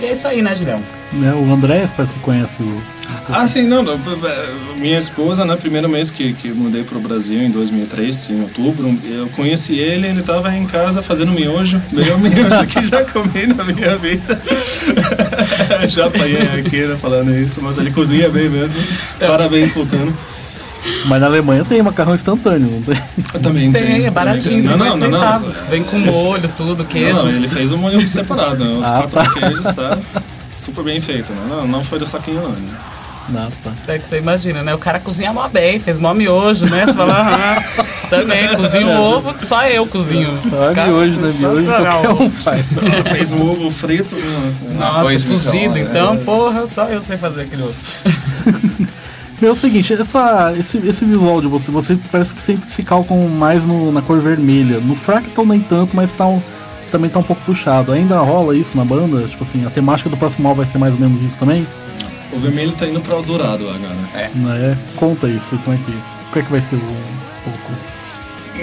[0.00, 0.80] E é isso aí, né, Julião?
[1.12, 2.80] Né, o Andrés parece que conhece o.
[3.28, 3.98] Ah, sim, não, não,
[4.78, 9.28] minha esposa, né, primeiro mês que, que mudei pro Brasil, em 2003, em outubro, eu
[9.30, 13.96] conheci ele, ele tava em casa fazendo miojo, melhor miojo que já comi na minha
[13.96, 14.40] vida.
[15.88, 18.78] já apanhei aqui, né, falando isso, mas ele cozinha bem mesmo.
[19.18, 20.16] Parabéns, Vulcano.
[21.06, 23.02] Mas na Alemanha tem macarrão instantâneo, não tem?
[23.34, 25.18] Eu também Tem, é baratinho, Não, 50 não, não, não.
[25.20, 25.66] centavos.
[25.66, 27.24] Vem com molho, tudo, queijo.
[27.24, 29.32] Não, ele fez um molho separado, né, os Ah, quatro tá.
[29.40, 29.98] queijos, tá
[30.56, 31.40] super bem feito, né?
[31.48, 32.50] Não, não foi do saquinho, não.
[32.50, 32.68] né?
[33.62, 33.72] Tá.
[33.88, 34.74] É que você imagina, né?
[34.74, 36.86] O cara cozinha mó bem, fez mó miojo, né?
[36.86, 37.62] Você fala, aham,
[38.08, 40.38] também, cozinha o ovo que só eu cozinho.
[40.52, 41.30] Ah, Cara, miojo, né?
[41.38, 42.64] Miojo qualquer um faz.
[43.12, 44.14] Fez um ovo frito.
[44.16, 44.54] né?
[44.78, 47.74] Nossa, cozido, então, porra, só eu sei fazer aquele ovo.
[49.40, 52.82] Meu, é o seguinte, essa, esse, esse visual de você, você parece que sempre se
[52.82, 54.80] calcam mais no- na cor vermelha.
[54.80, 56.40] No Fractal nem tanto, mas tá um-
[56.90, 57.92] também tá um pouco puxado.
[57.92, 59.26] Ainda rola isso na banda?
[59.28, 61.66] Tipo assim, a temática do próximo álbum vai ser mais ou menos isso também?
[62.32, 63.94] O vermelho tá indo pra o dourado agora.
[64.34, 64.76] Né?
[64.96, 65.92] Conta isso, como é que,
[66.30, 67.72] como é que vai ser o- um pouco.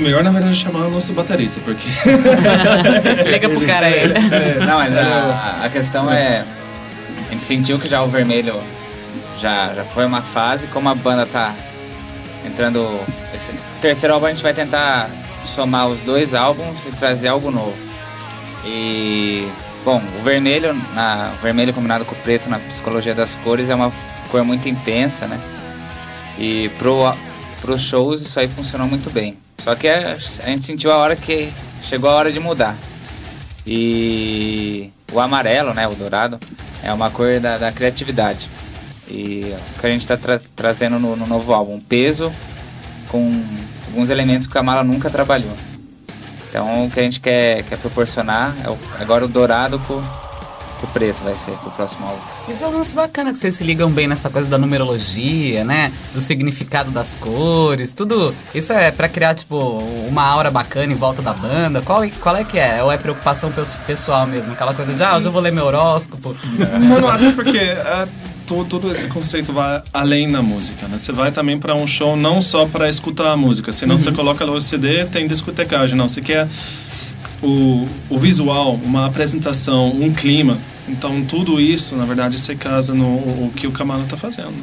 [0.02, 1.88] Melhor, na verdade, chamar o nosso baterista, porque
[3.30, 4.08] Liga pro cara aí.
[4.65, 6.43] Não, mas a, a questão é.
[7.28, 8.62] A gente sentiu que já o vermelho
[9.39, 11.54] já, já foi uma fase, como a banda tá
[12.45, 12.99] entrando.
[13.34, 15.10] Esse terceiro álbum a gente vai tentar
[15.45, 17.76] somar os dois álbuns e trazer algo novo.
[18.65, 19.47] E
[19.84, 23.76] bom, o vermelho, na, o vermelho combinado com o preto na psicologia das cores é
[23.76, 23.91] uma
[24.30, 25.39] cor muito intensa, né?
[26.38, 27.13] E pro,
[27.62, 29.38] pros shows isso aí funcionou muito bem.
[29.63, 32.76] Só que a, a gente sentiu a hora que chegou a hora de mudar.
[33.65, 36.39] E o amarelo, né, o dourado,
[36.82, 38.50] é uma cor da, da criatividade.
[39.08, 42.32] E o que a gente está tra trazendo no, no, novo álbum, peso
[43.08, 43.32] com
[43.88, 45.54] alguns elementos que o Kamala nunca trabalhou.
[46.54, 50.86] Então o que a gente quer, quer proporcionar é o, agora o dourado com, com
[50.86, 52.22] o preto vai ser pro próximo álbum.
[52.48, 55.92] Isso é um lance bacana que vocês se ligam bem nessa coisa da numerologia, né?
[56.13, 58.36] Do significado das cores, tudo.
[58.54, 59.58] Isso é para criar, tipo,
[60.08, 61.82] uma aura bacana em volta da banda.
[61.82, 62.84] Qual, qual é que é?
[62.84, 63.52] Ou é preocupação
[63.88, 64.54] pessoal mesmo?
[64.54, 66.36] Aquela coisa de, ah, hoje eu vou ler meu horóscopo.
[66.80, 67.58] Não, não, até porque.
[67.58, 70.97] Uh, todo, todo esse conceito vai além da música, né?
[70.97, 73.99] Você vai também para um show não só para escutar a música, senão uhum.
[73.99, 76.08] você coloca lá o CD, tem discotecagem, não.
[76.08, 76.47] Você quer
[77.41, 80.58] o, o visual, uma apresentação, um clima.
[80.88, 84.56] Então, tudo isso, na verdade, se casa no o que o Kamala está fazendo.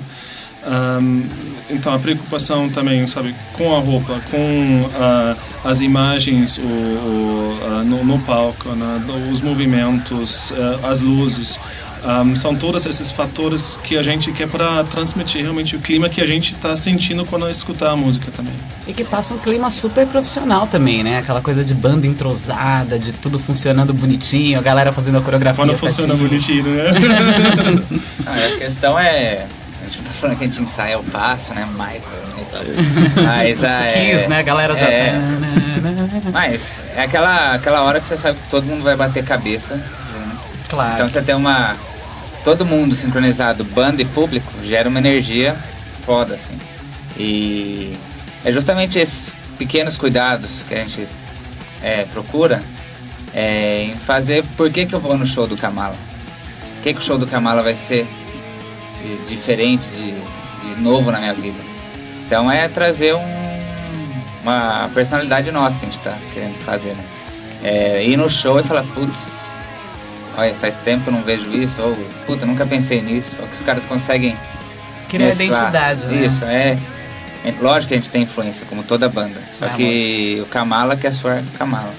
[0.62, 1.26] Um,
[1.70, 7.84] então, a preocupação também, sabe, com a roupa, com uh, as imagens o, o, uh,
[7.84, 11.58] no, no, palco, né, os movimentos, uh, as luzes.
[12.02, 16.20] Um, são todos esses fatores que a gente quer para transmitir realmente o clima que
[16.20, 18.54] a gente está sentindo quando escutar a música também.
[18.86, 21.18] E que passa um clima super profissional também, né?
[21.18, 25.62] Aquela coisa de banda entrosada, de tudo funcionando bonitinho, a galera fazendo a coreografia.
[25.62, 26.84] Quando funciona bonitinho, né?
[28.26, 29.46] ah, a questão é.
[29.82, 31.68] A gente não tá falando que a gente ensaia o passo, né?
[31.72, 32.00] Michael.
[32.02, 33.12] Né?
[33.22, 33.80] Mas a.
[33.90, 34.38] É, Kiss, né?
[34.38, 34.86] A galera já.
[34.86, 39.24] É, tá- mas é aquela, aquela hora que você sabe que todo mundo vai bater
[39.24, 39.80] cabeça.
[40.68, 40.94] Claro.
[40.94, 41.76] Então você tem uma
[42.44, 45.54] todo mundo sincronizado, banda e público, gera uma energia
[46.04, 46.58] foda, assim.
[47.16, 47.96] E
[48.44, 51.06] é justamente esses pequenos cuidados que a gente
[51.82, 52.62] é, procura
[53.34, 55.96] é, em fazer por que, que eu vou no show do Kamala.
[56.78, 58.06] O que, que o show do Kamala vai ser
[59.02, 60.14] de, diferente, de,
[60.74, 61.58] de, novo na minha vida.
[62.26, 67.04] Então é trazer um, uma personalidade nossa que a gente está querendo fazer, né?
[67.62, 69.39] É, ir no show e falar, putz,
[70.40, 71.94] olha, faz tempo que eu não vejo isso, ou
[72.26, 74.36] puta, nunca pensei nisso, ou que os caras conseguem
[75.08, 75.48] criar mesclar.
[75.48, 76.26] identidade, né?
[76.26, 76.78] Isso, é.
[77.44, 77.54] é.
[77.60, 79.40] Lógico que a gente tem influência, como toda banda.
[79.58, 80.46] Só é, que amor.
[80.46, 81.92] o Kamala que é sua Kamala.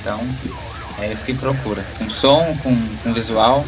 [0.00, 0.20] Então,
[1.00, 1.82] é isso que procura.
[1.98, 3.64] Com som, com, com visual.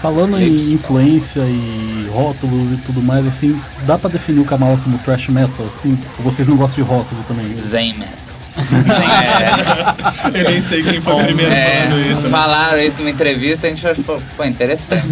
[0.00, 4.98] Falando em influência e rótulos e tudo mais, assim, dá pra definir o Kamala como
[4.98, 5.66] thrash metal?
[5.78, 7.54] Assim, vocês não gostam de rótulo também?
[7.54, 8.25] Zen metal
[8.58, 10.32] é.
[10.38, 12.28] Eu nem sei quem foi o primeiro é, falando isso.
[12.28, 15.06] Falaram isso numa entrevista, a gente achou, pô, interessante.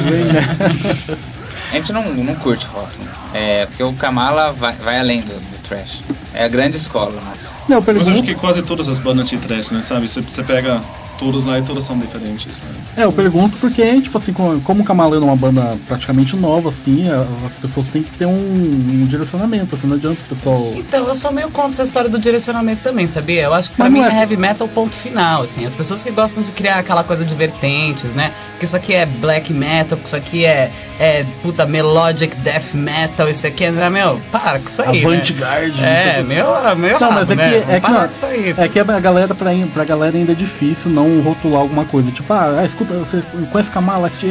[1.70, 3.08] a gente não, não curte rótulo.
[3.32, 6.00] É, porque o Kamala vai, vai além do, do trash.
[6.32, 7.54] É a grande escola nossa.
[7.68, 9.80] Não, Mas acho que quase todas as bandas de trash, né?
[9.82, 10.06] Sabe?
[10.06, 10.82] Você, pega
[11.18, 12.60] todos lá e todos são diferentes.
[12.60, 12.68] Né?
[12.96, 16.68] É, eu pergunto porque, tipo assim, como, como o Camalano é uma banda praticamente nova,
[16.68, 17.06] assim,
[17.46, 20.72] as pessoas têm que ter um, um, direcionamento, assim, não adianta o pessoal.
[20.74, 23.44] Então, eu sou meio contra essa história do direcionamento também, sabia?
[23.44, 24.08] Eu acho que pra Mas mim é...
[24.08, 25.64] é heavy metal ponto final, assim.
[25.64, 28.32] As pessoas que gostam de criar aquela coisa de vertentes, né?
[28.52, 33.46] Porque isso aqui é black metal, isso aqui é, é puta, melodic death metal, isso
[33.46, 35.04] aqui é, meu, para com isso aí.
[35.04, 35.16] Né?
[35.16, 35.80] Avant-garde.
[35.80, 36.18] Né?
[36.18, 36.46] É, meu,
[36.76, 37.00] meu.
[37.00, 37.53] Não, mas é né?
[37.56, 41.60] É que, não, é que a galera, pra, pra galera ainda é difícil não rotular
[41.60, 42.10] alguma coisa.
[42.10, 44.10] Tipo, ah, ah escuta, você conhece Kamala?
[44.10, 44.28] Que,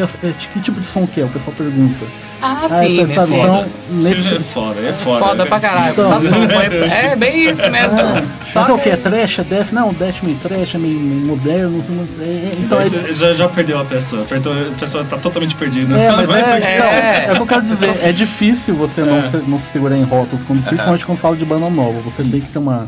[0.52, 1.26] que tipo de som que é?
[1.26, 2.06] O pessoal pergunta.
[2.42, 4.36] Ah, ah sim, então, sabe, então, nesse...
[4.36, 5.26] é foda, é foda.
[5.26, 5.92] Foda pra caralho.
[5.94, 7.98] Então, tá som, é, é, bem isso mesmo.
[8.00, 8.24] É.
[8.54, 8.90] Mas é o que?
[8.90, 9.40] É trash?
[9.40, 9.72] É death?
[9.72, 11.82] Não, death meio trash, é meio moderno.
[12.20, 12.90] É, é, então, é...
[13.14, 14.24] já, já perdeu a pessoa.
[14.24, 15.96] A pessoa tá totalmente perdida.
[15.96, 17.96] É, mas é, é, é, é, o que eu quero dizer.
[18.04, 21.70] É difícil você não, se, não se segurar em rótulos, principalmente quando fala de banda
[21.70, 22.00] nova.
[22.02, 22.88] Você tem que ter uma,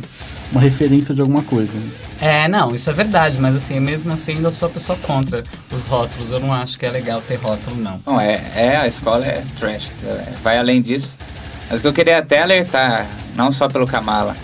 [0.51, 1.73] uma referência de alguma coisa.
[2.21, 5.86] É, não, isso é verdade, mas assim, mesmo assim ainda sou a pessoa contra os
[5.86, 6.31] rótulos.
[6.31, 7.99] Eu não acho que é legal ter rótulo, não.
[8.05, 11.15] Não, é, é a escola é trash, é, vai além disso.
[11.69, 14.36] Mas o que eu queria até alertar, não só pelo Kamala,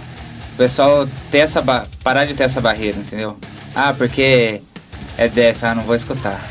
[0.54, 1.64] o pessoal ter essa
[2.04, 3.38] parar de ter essa barreira, entendeu?
[3.74, 4.62] Ah, porque
[5.18, 6.42] é def, ah, não vou escutar.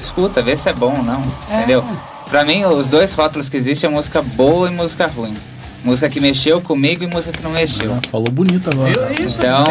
[0.00, 1.58] Escuta, vê se é bom ou não, é.
[1.58, 1.84] entendeu?
[2.30, 5.36] Pra mim, os dois rótulos que existem é música boa e música ruim.
[5.84, 7.92] Música que mexeu comigo e música que não mexeu.
[7.92, 8.92] Ah, falou bonito agora.
[8.92, 9.38] Viu isso?
[9.38, 9.64] Então,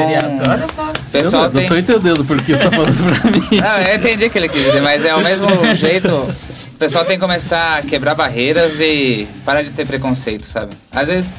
[0.49, 0.91] olha só.
[1.09, 1.67] Pessoal eu, tem...
[1.67, 3.47] tô entendendo porque você tá falando isso pra mim.
[3.61, 6.09] Não, eu entendi o que ele quis dizer, mas é o mesmo jeito.
[6.09, 10.75] O pessoal tem que começar a quebrar barreiras e parar de ter preconceito, sabe?
[10.91, 11.33] Às vezes,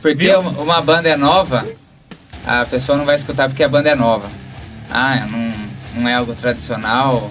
[0.00, 0.40] porque Viu?
[0.40, 1.66] uma banda é nova,
[2.46, 4.28] a pessoa não vai escutar porque a banda é nova.
[4.90, 7.30] Ah, não, não é algo tradicional.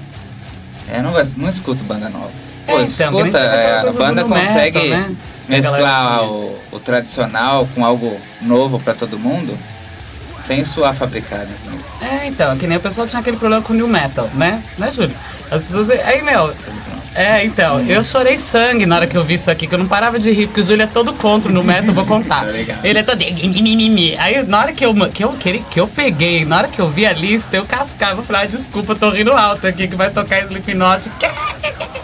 [0.88, 2.32] É, não, não escuto banda nova.
[2.68, 4.80] Pô, é, então, escuta, é, a banda consegue.
[4.80, 5.16] Metal, né?
[5.48, 9.54] Mesclar o, o, tradicional com algo novo para todo mundo,
[10.46, 11.44] sem suar fabricado.
[11.54, 11.78] assim.
[12.02, 14.64] É, então, que nem o pessoal tinha aquele problema com o New Metal, né?
[14.78, 15.16] Né, Júlio?
[15.50, 15.90] As pessoas.
[15.90, 16.54] Aí, meu.
[17.16, 19.88] É, então, eu chorei sangue na hora que eu vi isso aqui, que eu não
[19.88, 22.46] parava de rir, porque o Júlio é todo contra o New Metal, vou contar.
[22.48, 22.80] Tá.
[22.84, 23.20] Ele é todo.
[24.20, 26.80] Aí, na hora que eu, que, eu, que, ele- que eu peguei, na hora que
[26.80, 29.88] eu vi a lista, eu cascava, eu falei, ah, desculpa, eu tô rindo alto aqui,
[29.88, 31.10] que vai tocar Slipknot.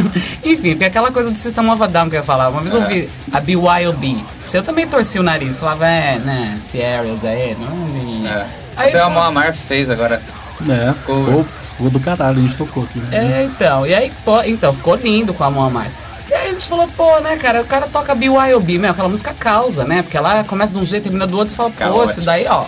[0.44, 2.48] Enfim, porque aquela coisa do System of a Down que eu ia falar.
[2.48, 4.24] Uma vez eu vi a BYOB.
[4.46, 8.28] Se eu também torci o nariz, falava, é, né, Sierras aí, não.
[8.30, 8.46] É.
[8.76, 10.20] Aí, Até putz, Amor fez agora.
[10.68, 12.98] É, Ficou- ficou, do caralho, a gente tocou aqui.
[13.00, 13.40] né?
[13.40, 13.86] É, então.
[13.86, 15.92] E aí, pô, então, ficou lindo com a mão a mais.
[16.30, 19.34] E aí a gente falou, pô, né, cara, o cara toca BYOB, meu, aquela música
[19.38, 20.02] causa, né?
[20.02, 22.66] Porque ela começa de um jeito, termina do outro, você fala, pô, isso daí, ó.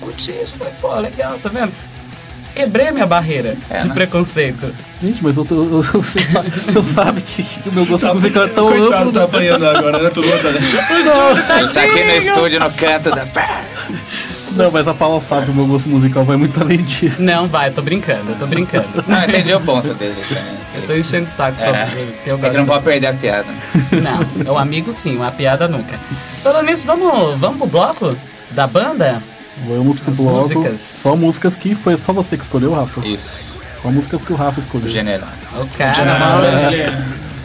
[0.00, 1.72] Curti isso, falei, pô, legal, tá vendo?
[2.56, 3.94] Quebrei a minha barreira É, de né?
[3.94, 4.72] preconceito.
[5.02, 8.44] Gente, mas eu tô, eu- você, sabe, você sabe que, que o meu gosto musical
[8.44, 9.12] é tão Coitado, amplo.
[9.12, 10.10] tá apanhando agora, né?
[10.10, 11.58] Tudo tá...
[11.60, 13.26] Ele tá aqui no estúdio, no canto da.
[14.52, 17.20] Não, mas a Paula sabe que o meu gosto musical vai muito além disso.
[17.20, 18.86] Não, vai, eu tô brincando, eu tô brincando.
[19.06, 20.44] Não, entendi o ponto dele também.
[20.76, 21.84] Eu tô enchendo o saco só É.
[21.84, 22.50] porque eu É gosto.
[22.52, 23.48] que não pode perder a piada.
[23.92, 26.00] Não, é um amigo sim, uma piada nunca.
[26.42, 28.16] Falando nisso, vamos, vamos pro bloco
[28.52, 29.22] da banda?
[29.66, 30.38] Vamos pro As bloco.
[30.54, 30.80] músicas.
[30.80, 33.06] Só músicas que foi só você que escolheu, Rafa.
[33.06, 33.30] Isso,
[33.82, 34.88] Só músicas que o Rafa escolheu.
[34.88, 35.28] general.
[35.54, 36.44] O cara, mano.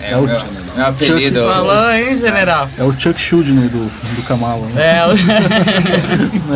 [0.02, 0.42] É, É o o meu,
[0.76, 1.46] meu apelido.
[1.48, 2.68] Falou, hein, general?
[2.78, 4.66] É o Chuck Schuldiner do, do Kamala.
[4.68, 4.98] Né?
[4.98, 5.06] É.
[5.08, 5.12] o-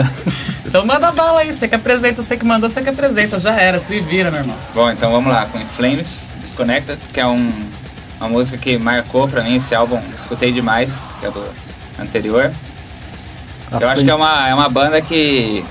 [0.65, 3.79] então manda bala aí, você que apresenta, você que mandou, você que apresenta, já era,
[3.79, 4.55] se vira, meu irmão.
[4.73, 7.51] Bom, então vamos lá, com In Flames, Disconnected, que é um,
[8.19, 10.89] uma música que marcou pra mim esse álbum, escutei demais,
[11.19, 11.43] que é do
[11.99, 12.51] anterior.
[13.71, 15.63] Eu acho que é uma, é uma banda que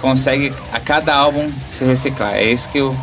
[0.00, 2.34] consegue a cada álbum se reciclar.
[2.34, 2.96] É isso que eu,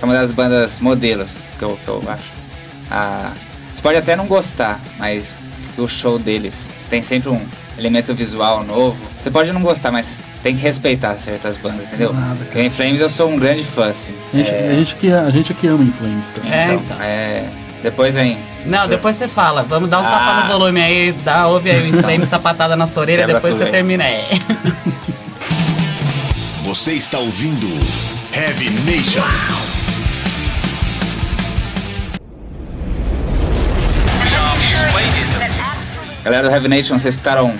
[0.00, 2.24] é uma das bandas modelos que eu, que eu acho.
[2.90, 3.32] Ah,
[3.72, 5.38] você pode até não gostar, mas
[5.78, 7.40] o show deles tem sempre um
[7.78, 8.96] elemento visual novo.
[9.20, 12.12] Você pode não gostar, mas tem que respeitar certas bandas, entendeu?
[12.12, 12.64] Nada, cara.
[12.64, 14.12] Em Flames eu sou um grande fã, assim.
[14.32, 16.52] A gente, É, a gente que, a gente que ama Inflames também.
[16.52, 17.00] É, então, então.
[17.00, 17.48] é,
[17.82, 18.38] depois vem.
[18.64, 20.42] Não, depois você fala, vamos dar um tapa Ah.
[20.44, 23.64] no volume aí, dá, ouve aí o Inflame sapatada na sua orelha, Quebra depois você
[23.64, 23.70] aí.
[23.70, 24.04] termina.
[24.04, 24.28] É.
[26.64, 27.66] Você está ouvindo
[28.34, 29.20] Heavy Nation.
[36.24, 37.56] Galera do Heavy Nation, vocês escutaram um,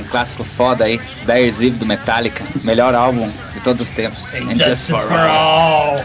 [0.00, 4.24] um clássico foda aí, Dyer's Eve do Metallica, melhor álbum de todos os tempos.
[4.32, 5.96] Justice for all.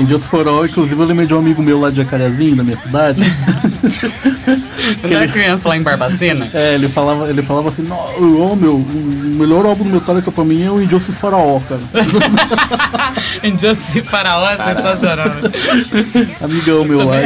[0.00, 2.64] Em Just for All, inclusive eu lembrei de um amigo meu lá de Jacarezinho, da
[2.64, 3.20] minha cidade.
[5.02, 8.76] Quando era criança lá em Barbacena, é, ele falava, ele falava assim, não, ô, meu,
[8.76, 11.82] o melhor álbum do Metallica pra mim é o Injustice for All, cara.
[13.44, 15.32] Injustice Faraó é sensacional.
[16.40, 17.16] Amigão meu lá.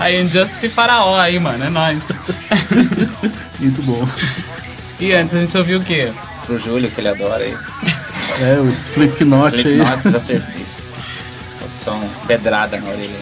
[0.00, 2.12] Aí Injustice Faraó aí, mano, é nóis.
[3.58, 4.06] Muito bom.
[5.00, 6.12] E antes a gente ouviu o quê?
[6.44, 7.56] Pro Júlio, que ele adora aí.
[8.38, 9.60] É, o Slipknot aí.
[9.60, 10.40] Slipknot, Masterpiece.
[10.60, 10.79] Outro
[11.84, 13.18] som pedrada na orelha.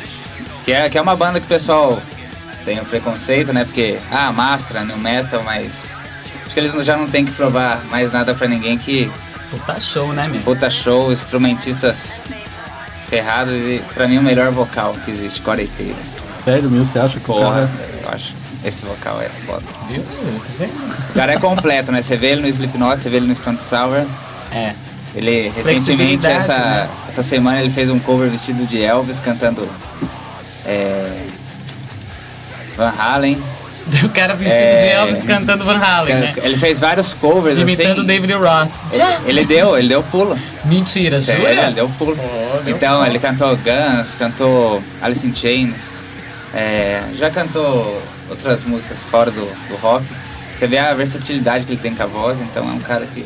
[0.64, 2.02] Que é, que é uma banda que o pessoal
[2.64, 3.64] tem um preconceito, né?
[3.64, 5.72] Porque, ah, máscara, new metal, mas...
[6.44, 9.10] Acho que eles já não tem que provar mais nada pra ninguém que
[9.50, 10.40] Puta show, né, meu?
[10.42, 12.22] puta show, instrumentistas
[13.08, 15.96] ferrados e pra mim o melhor vocal que existe, coreteiro.
[16.26, 17.70] Sério mesmo, você acha que o Porra, cara...
[18.02, 18.34] eu acho.
[18.64, 19.62] Esse vocal é foda.
[19.88, 20.02] Viu?
[20.02, 20.64] Tá?
[21.10, 22.02] O cara é completo, né?
[22.02, 24.04] Você vê ele no Slipknot, você vê ele no Stone Sour.
[24.52, 24.74] É.
[25.14, 26.88] Ele, recentemente, essa, né?
[27.08, 29.66] essa semana, ele fez um cover vestido de Elvis, cantando
[30.66, 31.22] é,
[32.76, 33.42] Van Halen.
[34.04, 34.82] O cara vestido É.
[34.82, 36.34] de Elvis cantando Van Halen, né?
[36.42, 38.04] Ele fez vários covers, Imitando assim.
[38.04, 38.68] David Roth.
[38.92, 40.38] Ele, ele deu, ele deu pulo.
[40.66, 41.62] Mentira, Sério, jura?
[41.64, 42.14] ele deu pulo.
[42.20, 43.06] Oh, deu então, pulo.
[43.06, 45.94] ele cantou Guns, cantou Alice in Chains,
[46.52, 50.04] é, já cantou outras músicas fora do, do rock.
[50.54, 53.24] Você vê a versatilidade que ele tem com a voz, então é um cara que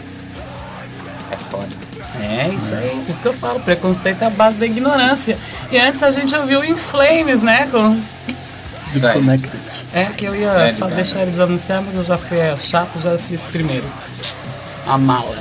[1.32, 1.68] é foda.
[2.20, 5.38] É isso aí, por isso que eu falo, preconceito é a base da ignorância.
[5.70, 7.66] E antes a gente ouviu In Flames, né?
[7.70, 8.00] Com...
[8.92, 9.60] Disconnected.
[9.94, 12.98] É, que eu ia É, de deixar eles anunciar, mas eu já fui é, chato,
[13.00, 13.86] já fiz primeiro.
[14.86, 15.36] A mala.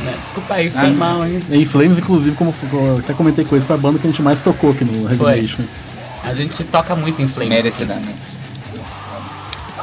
[0.00, 1.42] Né, Desculpa aí, foi Ah, mal, hein?
[1.50, 4.22] E Flames, inclusive, como eu até comentei com eles, foi a banda que a gente
[4.22, 5.06] mais tocou aqui no.
[5.06, 5.64] Revelation.
[6.22, 7.50] A gente toca muito em Flames.
[7.50, 8.18] Merecidamente.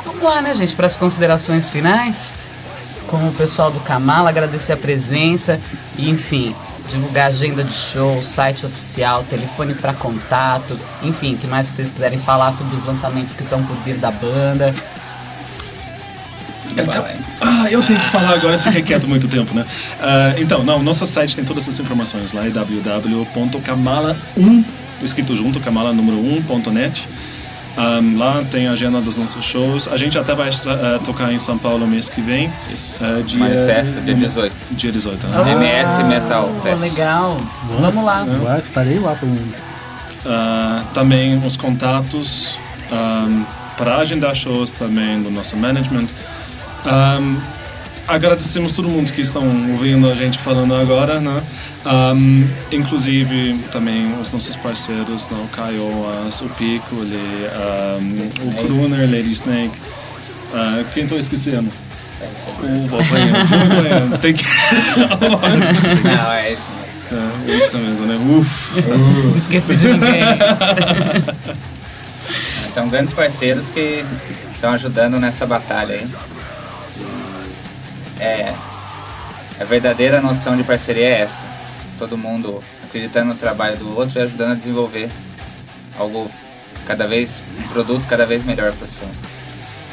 [0.05, 2.33] Vamos lá, né, gente, para as considerações finais.
[3.15, 5.57] Com o pessoal do Kamala, agradecer a presença
[5.97, 6.53] e, enfim,
[6.89, 12.51] divulgar agenda de show, site oficial, telefone para contato, enfim, que mais vocês quiserem falar
[12.51, 14.75] sobre os lançamentos que estão por vir da banda.
[16.75, 17.17] Vai.
[17.39, 19.65] Ah, eu tenho que falar agora, fiquei quieto muito tempo, né?
[20.01, 24.65] Ah, então, não, nosso site tem todas essas informações lá, é www.kamala1,
[25.01, 27.07] escrito junto, kamala número 1.net.
[27.77, 29.87] Um, lá tem a agenda dos nossos shows.
[29.87, 32.47] A gente até vai uh, tocar em São Paulo mês que vem.
[32.47, 34.55] Uh, dia, Manifesto, dia 18.
[34.71, 35.51] Dia 18, né?
[35.51, 36.79] MS Metal Fest.
[36.79, 37.37] legal.
[37.79, 38.23] Vamos lá.
[38.23, 39.57] Vai, estarei lá pelo menos.
[40.25, 42.57] Uh, também os contatos
[42.91, 43.43] um,
[43.77, 46.07] para agendar shows também do nosso management.
[46.85, 47.39] Um,
[48.07, 51.41] agradecemos todo mundo que estão ouvindo a gente falando agora, né?
[51.85, 55.37] Um, inclusive também os nossos parceiros, né?
[55.43, 59.75] o Caioas, o Pico, um, o Kruner, Lady Snake.
[60.53, 61.71] Uh, quem estou esquecendo?
[62.61, 63.33] O Valpanha.
[64.21, 64.45] Tem que...
[66.03, 66.85] Não, é isso mesmo.
[67.47, 68.15] é, isso mesmo, né?
[68.15, 68.81] Uf.
[68.81, 70.21] Não esqueci de ninguém.
[72.73, 74.05] São grandes parceiros que
[74.53, 76.07] estão ajudando nessa batalha aí.
[78.19, 78.53] É,
[79.59, 81.43] a verdadeira noção de parceria é essa.
[81.97, 85.09] Todo mundo acreditando no trabalho do outro e ajudando a desenvolver
[85.97, 86.29] algo
[86.85, 89.35] cada vez, um produto cada vez melhor para os fãs.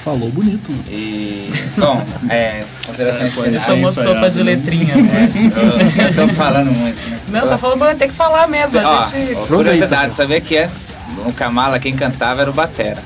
[0.05, 0.73] Falou bonito.
[0.91, 3.65] E, bom, é, considerações finais.
[3.65, 4.57] tomou ensaiado, sopa de né?
[4.57, 4.99] letrinhas.
[4.99, 7.21] É, eu, eu tô falando muito, né?
[7.29, 8.81] Não, tá falando, mas tem que falar mesmo.
[8.81, 9.35] Ó, A gente...
[9.47, 13.01] curiosidade, sabia que antes no Kamala quem cantava era o Batera.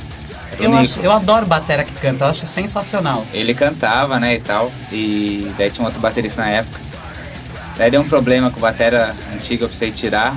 [0.59, 3.25] O eu, acho, eu adoro batera que canta, eu acho sensacional.
[3.33, 4.71] Ele cantava, né, e tal.
[4.91, 6.81] E daí tinha um outro baterista na época.
[7.77, 10.35] Daí deu um problema com o batera antigo, eu precisei tirar.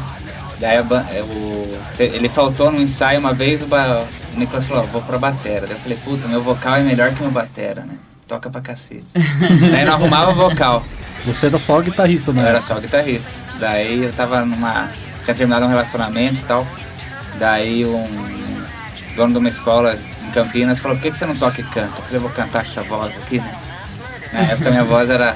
[0.59, 4.03] Daí a o- ele faltou no ensaio uma vez, o, ba-
[4.35, 5.65] o Nicolas falou, vou pra batera.
[5.65, 7.93] Daí eu falei, puta, meu vocal é melhor que meu batera, né?
[8.27, 9.05] Toca pra cacete.
[9.71, 10.83] daí não arrumava vocal.
[11.25, 12.47] Você era só guitarrista, Eu né?
[12.49, 13.31] era só guitarrista.
[13.57, 14.89] Daí eu tava numa.
[15.23, 16.67] Tinha terminado um relacionamento e tal.
[17.37, 18.03] Daí um
[19.19, 21.87] dono de uma escola em Campinas falou, por que, que você não toca e canta?
[21.97, 23.51] Eu falei, eu vou cantar com essa voz aqui, né?
[24.33, 25.35] Na época minha voz era.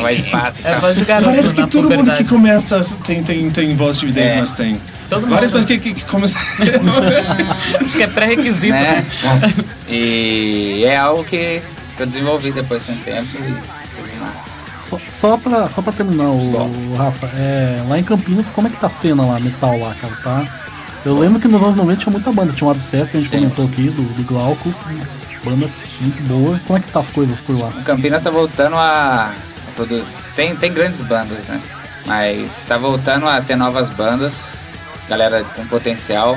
[0.00, 3.50] Voz de pato É voz de garoto Parece que todo mundo que começa tem, tem,
[3.50, 4.36] tem voz de Dave É.
[4.38, 4.80] Mustaine.
[5.08, 5.66] Todo Várias mundo.
[5.66, 6.40] pessoas que, que, que começam.
[7.84, 8.72] Acho que é pré-requisito.
[8.72, 9.04] né?
[9.88, 11.60] E é algo que
[11.98, 13.80] eu desenvolvi depois com o tempo e
[15.20, 18.76] só, pra, só pra terminar, o, o Rafa, é, lá em Campinas, como é que
[18.76, 20.69] tá a cena lá, metal lá, cara, tá?
[21.04, 23.30] Eu lembro que nos anos 90 tinha muita banda, tinha um Abscesso que a gente
[23.30, 23.36] Sim.
[23.38, 24.74] comentou aqui, do, do Glauco,
[25.42, 25.68] banda
[26.00, 26.60] muito boa.
[26.66, 27.68] Como é que tá as coisas por lá?
[27.68, 29.32] O Campinas tá voltando a,
[29.68, 30.04] a produ-
[30.36, 31.60] Tem, tem grandes bandas, né?
[32.06, 34.34] Mas tá voltando a ter novas bandas,
[35.08, 36.36] galera com potencial.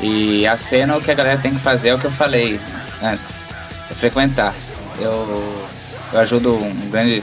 [0.00, 2.60] E a cena, o que a galera tem que fazer é o que eu falei
[3.02, 3.50] antes,
[3.90, 4.54] é frequentar.
[4.98, 5.66] Eu,
[6.12, 7.22] eu ajudo um grande.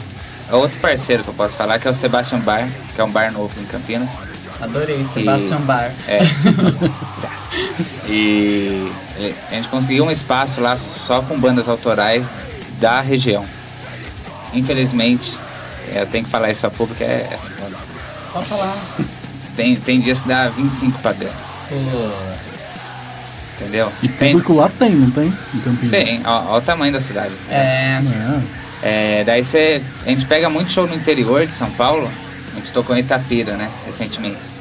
[0.49, 3.09] É outro parceiro que eu posso falar, que é o Sebastian Bar, que é um
[3.11, 4.09] bar novo em Campinas.
[4.63, 5.91] Adorei, Sebastian Bar.
[6.08, 6.19] É.
[8.08, 12.26] e e a gente conseguiu um espaço lá só com bandas autorais
[12.80, 13.45] da região.
[14.54, 15.39] Infelizmente,
[15.93, 17.76] é, eu tenho que falar isso a público, é, é foda.
[18.32, 18.76] Pode falar.
[19.56, 21.36] tem, tem dias que dá 25 pra dentro,
[21.69, 22.89] Putz.
[23.56, 23.91] entendeu?
[24.02, 25.34] E Tem, público lá tem, não tem?
[25.54, 25.91] Em Campinas.
[25.91, 27.34] tem, ó, ó o tamanho da cidade.
[27.49, 28.02] É.
[28.02, 28.63] É.
[28.86, 29.82] É, daí você.
[30.06, 32.12] A gente pega muito show no interior de São Paulo.
[32.52, 33.71] A gente tocou em Itapira, né?
[33.86, 34.52] Recentemente.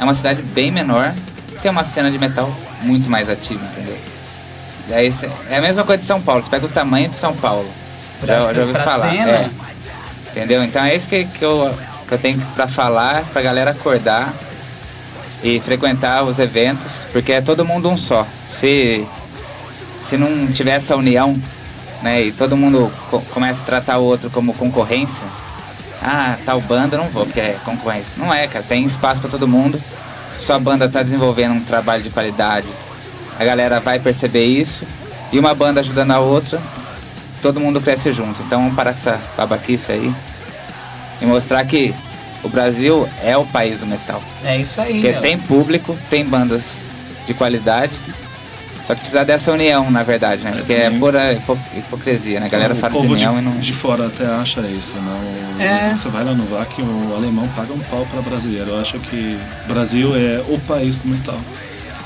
[0.00, 1.12] É uma cidade bem menor,
[1.60, 3.98] tem uma cena de metal muito mais ativa, entendeu?
[4.88, 5.12] Daí
[5.50, 7.68] é a mesma coisa de São Paulo, você pega o tamanho de São Paulo.
[8.18, 9.10] Pra- já, já ouvi pra falar.
[9.10, 9.30] cena?
[9.30, 9.50] é.
[10.30, 10.64] Entendeu?
[10.64, 11.74] Então é isso que, que, eu,
[12.08, 14.32] que eu tenho pra falar, pra galera acordar
[15.42, 18.26] e frequentar os eventos, porque é todo mundo um só.
[18.54, 19.06] Se,
[20.02, 21.34] se não tiver essa união,
[22.02, 25.26] né, e todo mundo co- começa a tratar o outro como concorrência,
[26.02, 28.14] ah, tal banda eu não vou, porque é concorrência.
[28.16, 29.80] Não é, cara, tem espaço pra todo mundo.
[30.36, 32.66] Sua banda tá desenvolvendo um trabalho de qualidade.
[33.38, 34.86] A galera vai perceber isso
[35.32, 36.60] e uma banda ajudando a outra,
[37.42, 38.42] todo mundo cresce junto.
[38.42, 40.14] Então vamos parar com essa babaquice aí
[41.20, 41.94] e mostrar que
[42.42, 44.22] o Brasil é o país do metal.
[44.42, 44.94] É isso aí.
[44.94, 45.20] Porque meu.
[45.20, 46.82] tem público, tem bandas
[47.26, 47.92] de qualidade.
[48.90, 50.50] Só que precisa dessa união, na verdade, né?
[50.50, 52.46] Porque é pura hipo- hipocrisia, né?
[52.46, 53.60] A galera o fala de povo de, união e não.
[53.60, 55.64] de fora até acha isso, não.
[55.64, 55.94] É.
[55.94, 58.70] Você vai lá no VAC, o alemão paga um pau para brasileiro.
[58.70, 61.38] Eu acho que Brasil é o país do metal.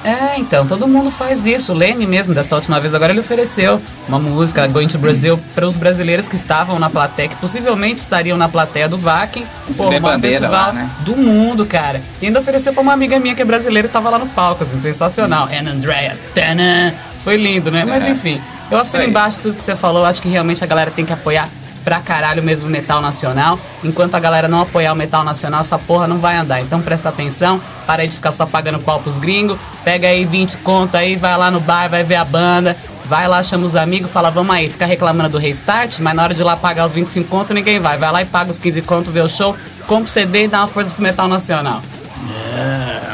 [0.05, 1.73] É, então, todo mundo faz isso.
[1.73, 5.67] O Leme mesmo, dessa última vez agora, ele ofereceu uma música, Going to Brazil, para
[5.67, 9.45] os brasileiros que estavam na plateia, que possivelmente estariam na plateia do Vakin.
[9.77, 10.91] Pô, vê o maior bandeira festival lá, né?
[11.01, 12.03] do mundo, cara.
[12.21, 14.63] E ainda ofereceu pra uma amiga minha que é brasileira e tava lá no palco,
[14.63, 15.49] assim, sensacional.
[15.51, 16.95] Ana Andrea, tana.
[17.21, 17.87] Foi lindo, né?
[17.87, 18.11] Mas É.
[18.11, 18.39] enfim,
[18.71, 20.05] eu assino embaixo tudo que você falou.
[20.05, 21.49] Acho que realmente a galera tem que apoiar
[21.85, 23.59] pra caralho mesmo o metal nacional.
[23.83, 26.61] Enquanto a galera não apoiar o metal nacional, essa porra não vai andar.
[26.61, 29.59] Então presta atenção, para aí de ficar só pagando pau pros gringos.
[29.85, 32.77] Pega aí 20 conto aí, vai lá no bar, vai ver a banda.
[33.05, 36.33] Vai lá, chama os amigos, fala, vamos aí, fica reclamando do restart, mas na hora
[36.33, 37.99] de ir lá pagar os 25 conto, ninguém vai.
[37.99, 39.55] Vai lá e paga os 15 conto, vê o show,
[39.87, 41.83] compra o CD e dá uma força pro metal nacional.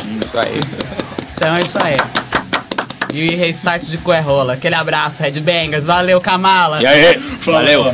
[0.04, 0.60] Isso aí.
[1.34, 1.96] Então é isso aí.
[3.12, 4.52] E restart de Coerrola.
[4.52, 5.86] Aquele abraço, Red Bangers.
[5.86, 6.80] Valeu, Kamala.
[6.80, 7.18] E aí?
[7.40, 7.92] Valeu.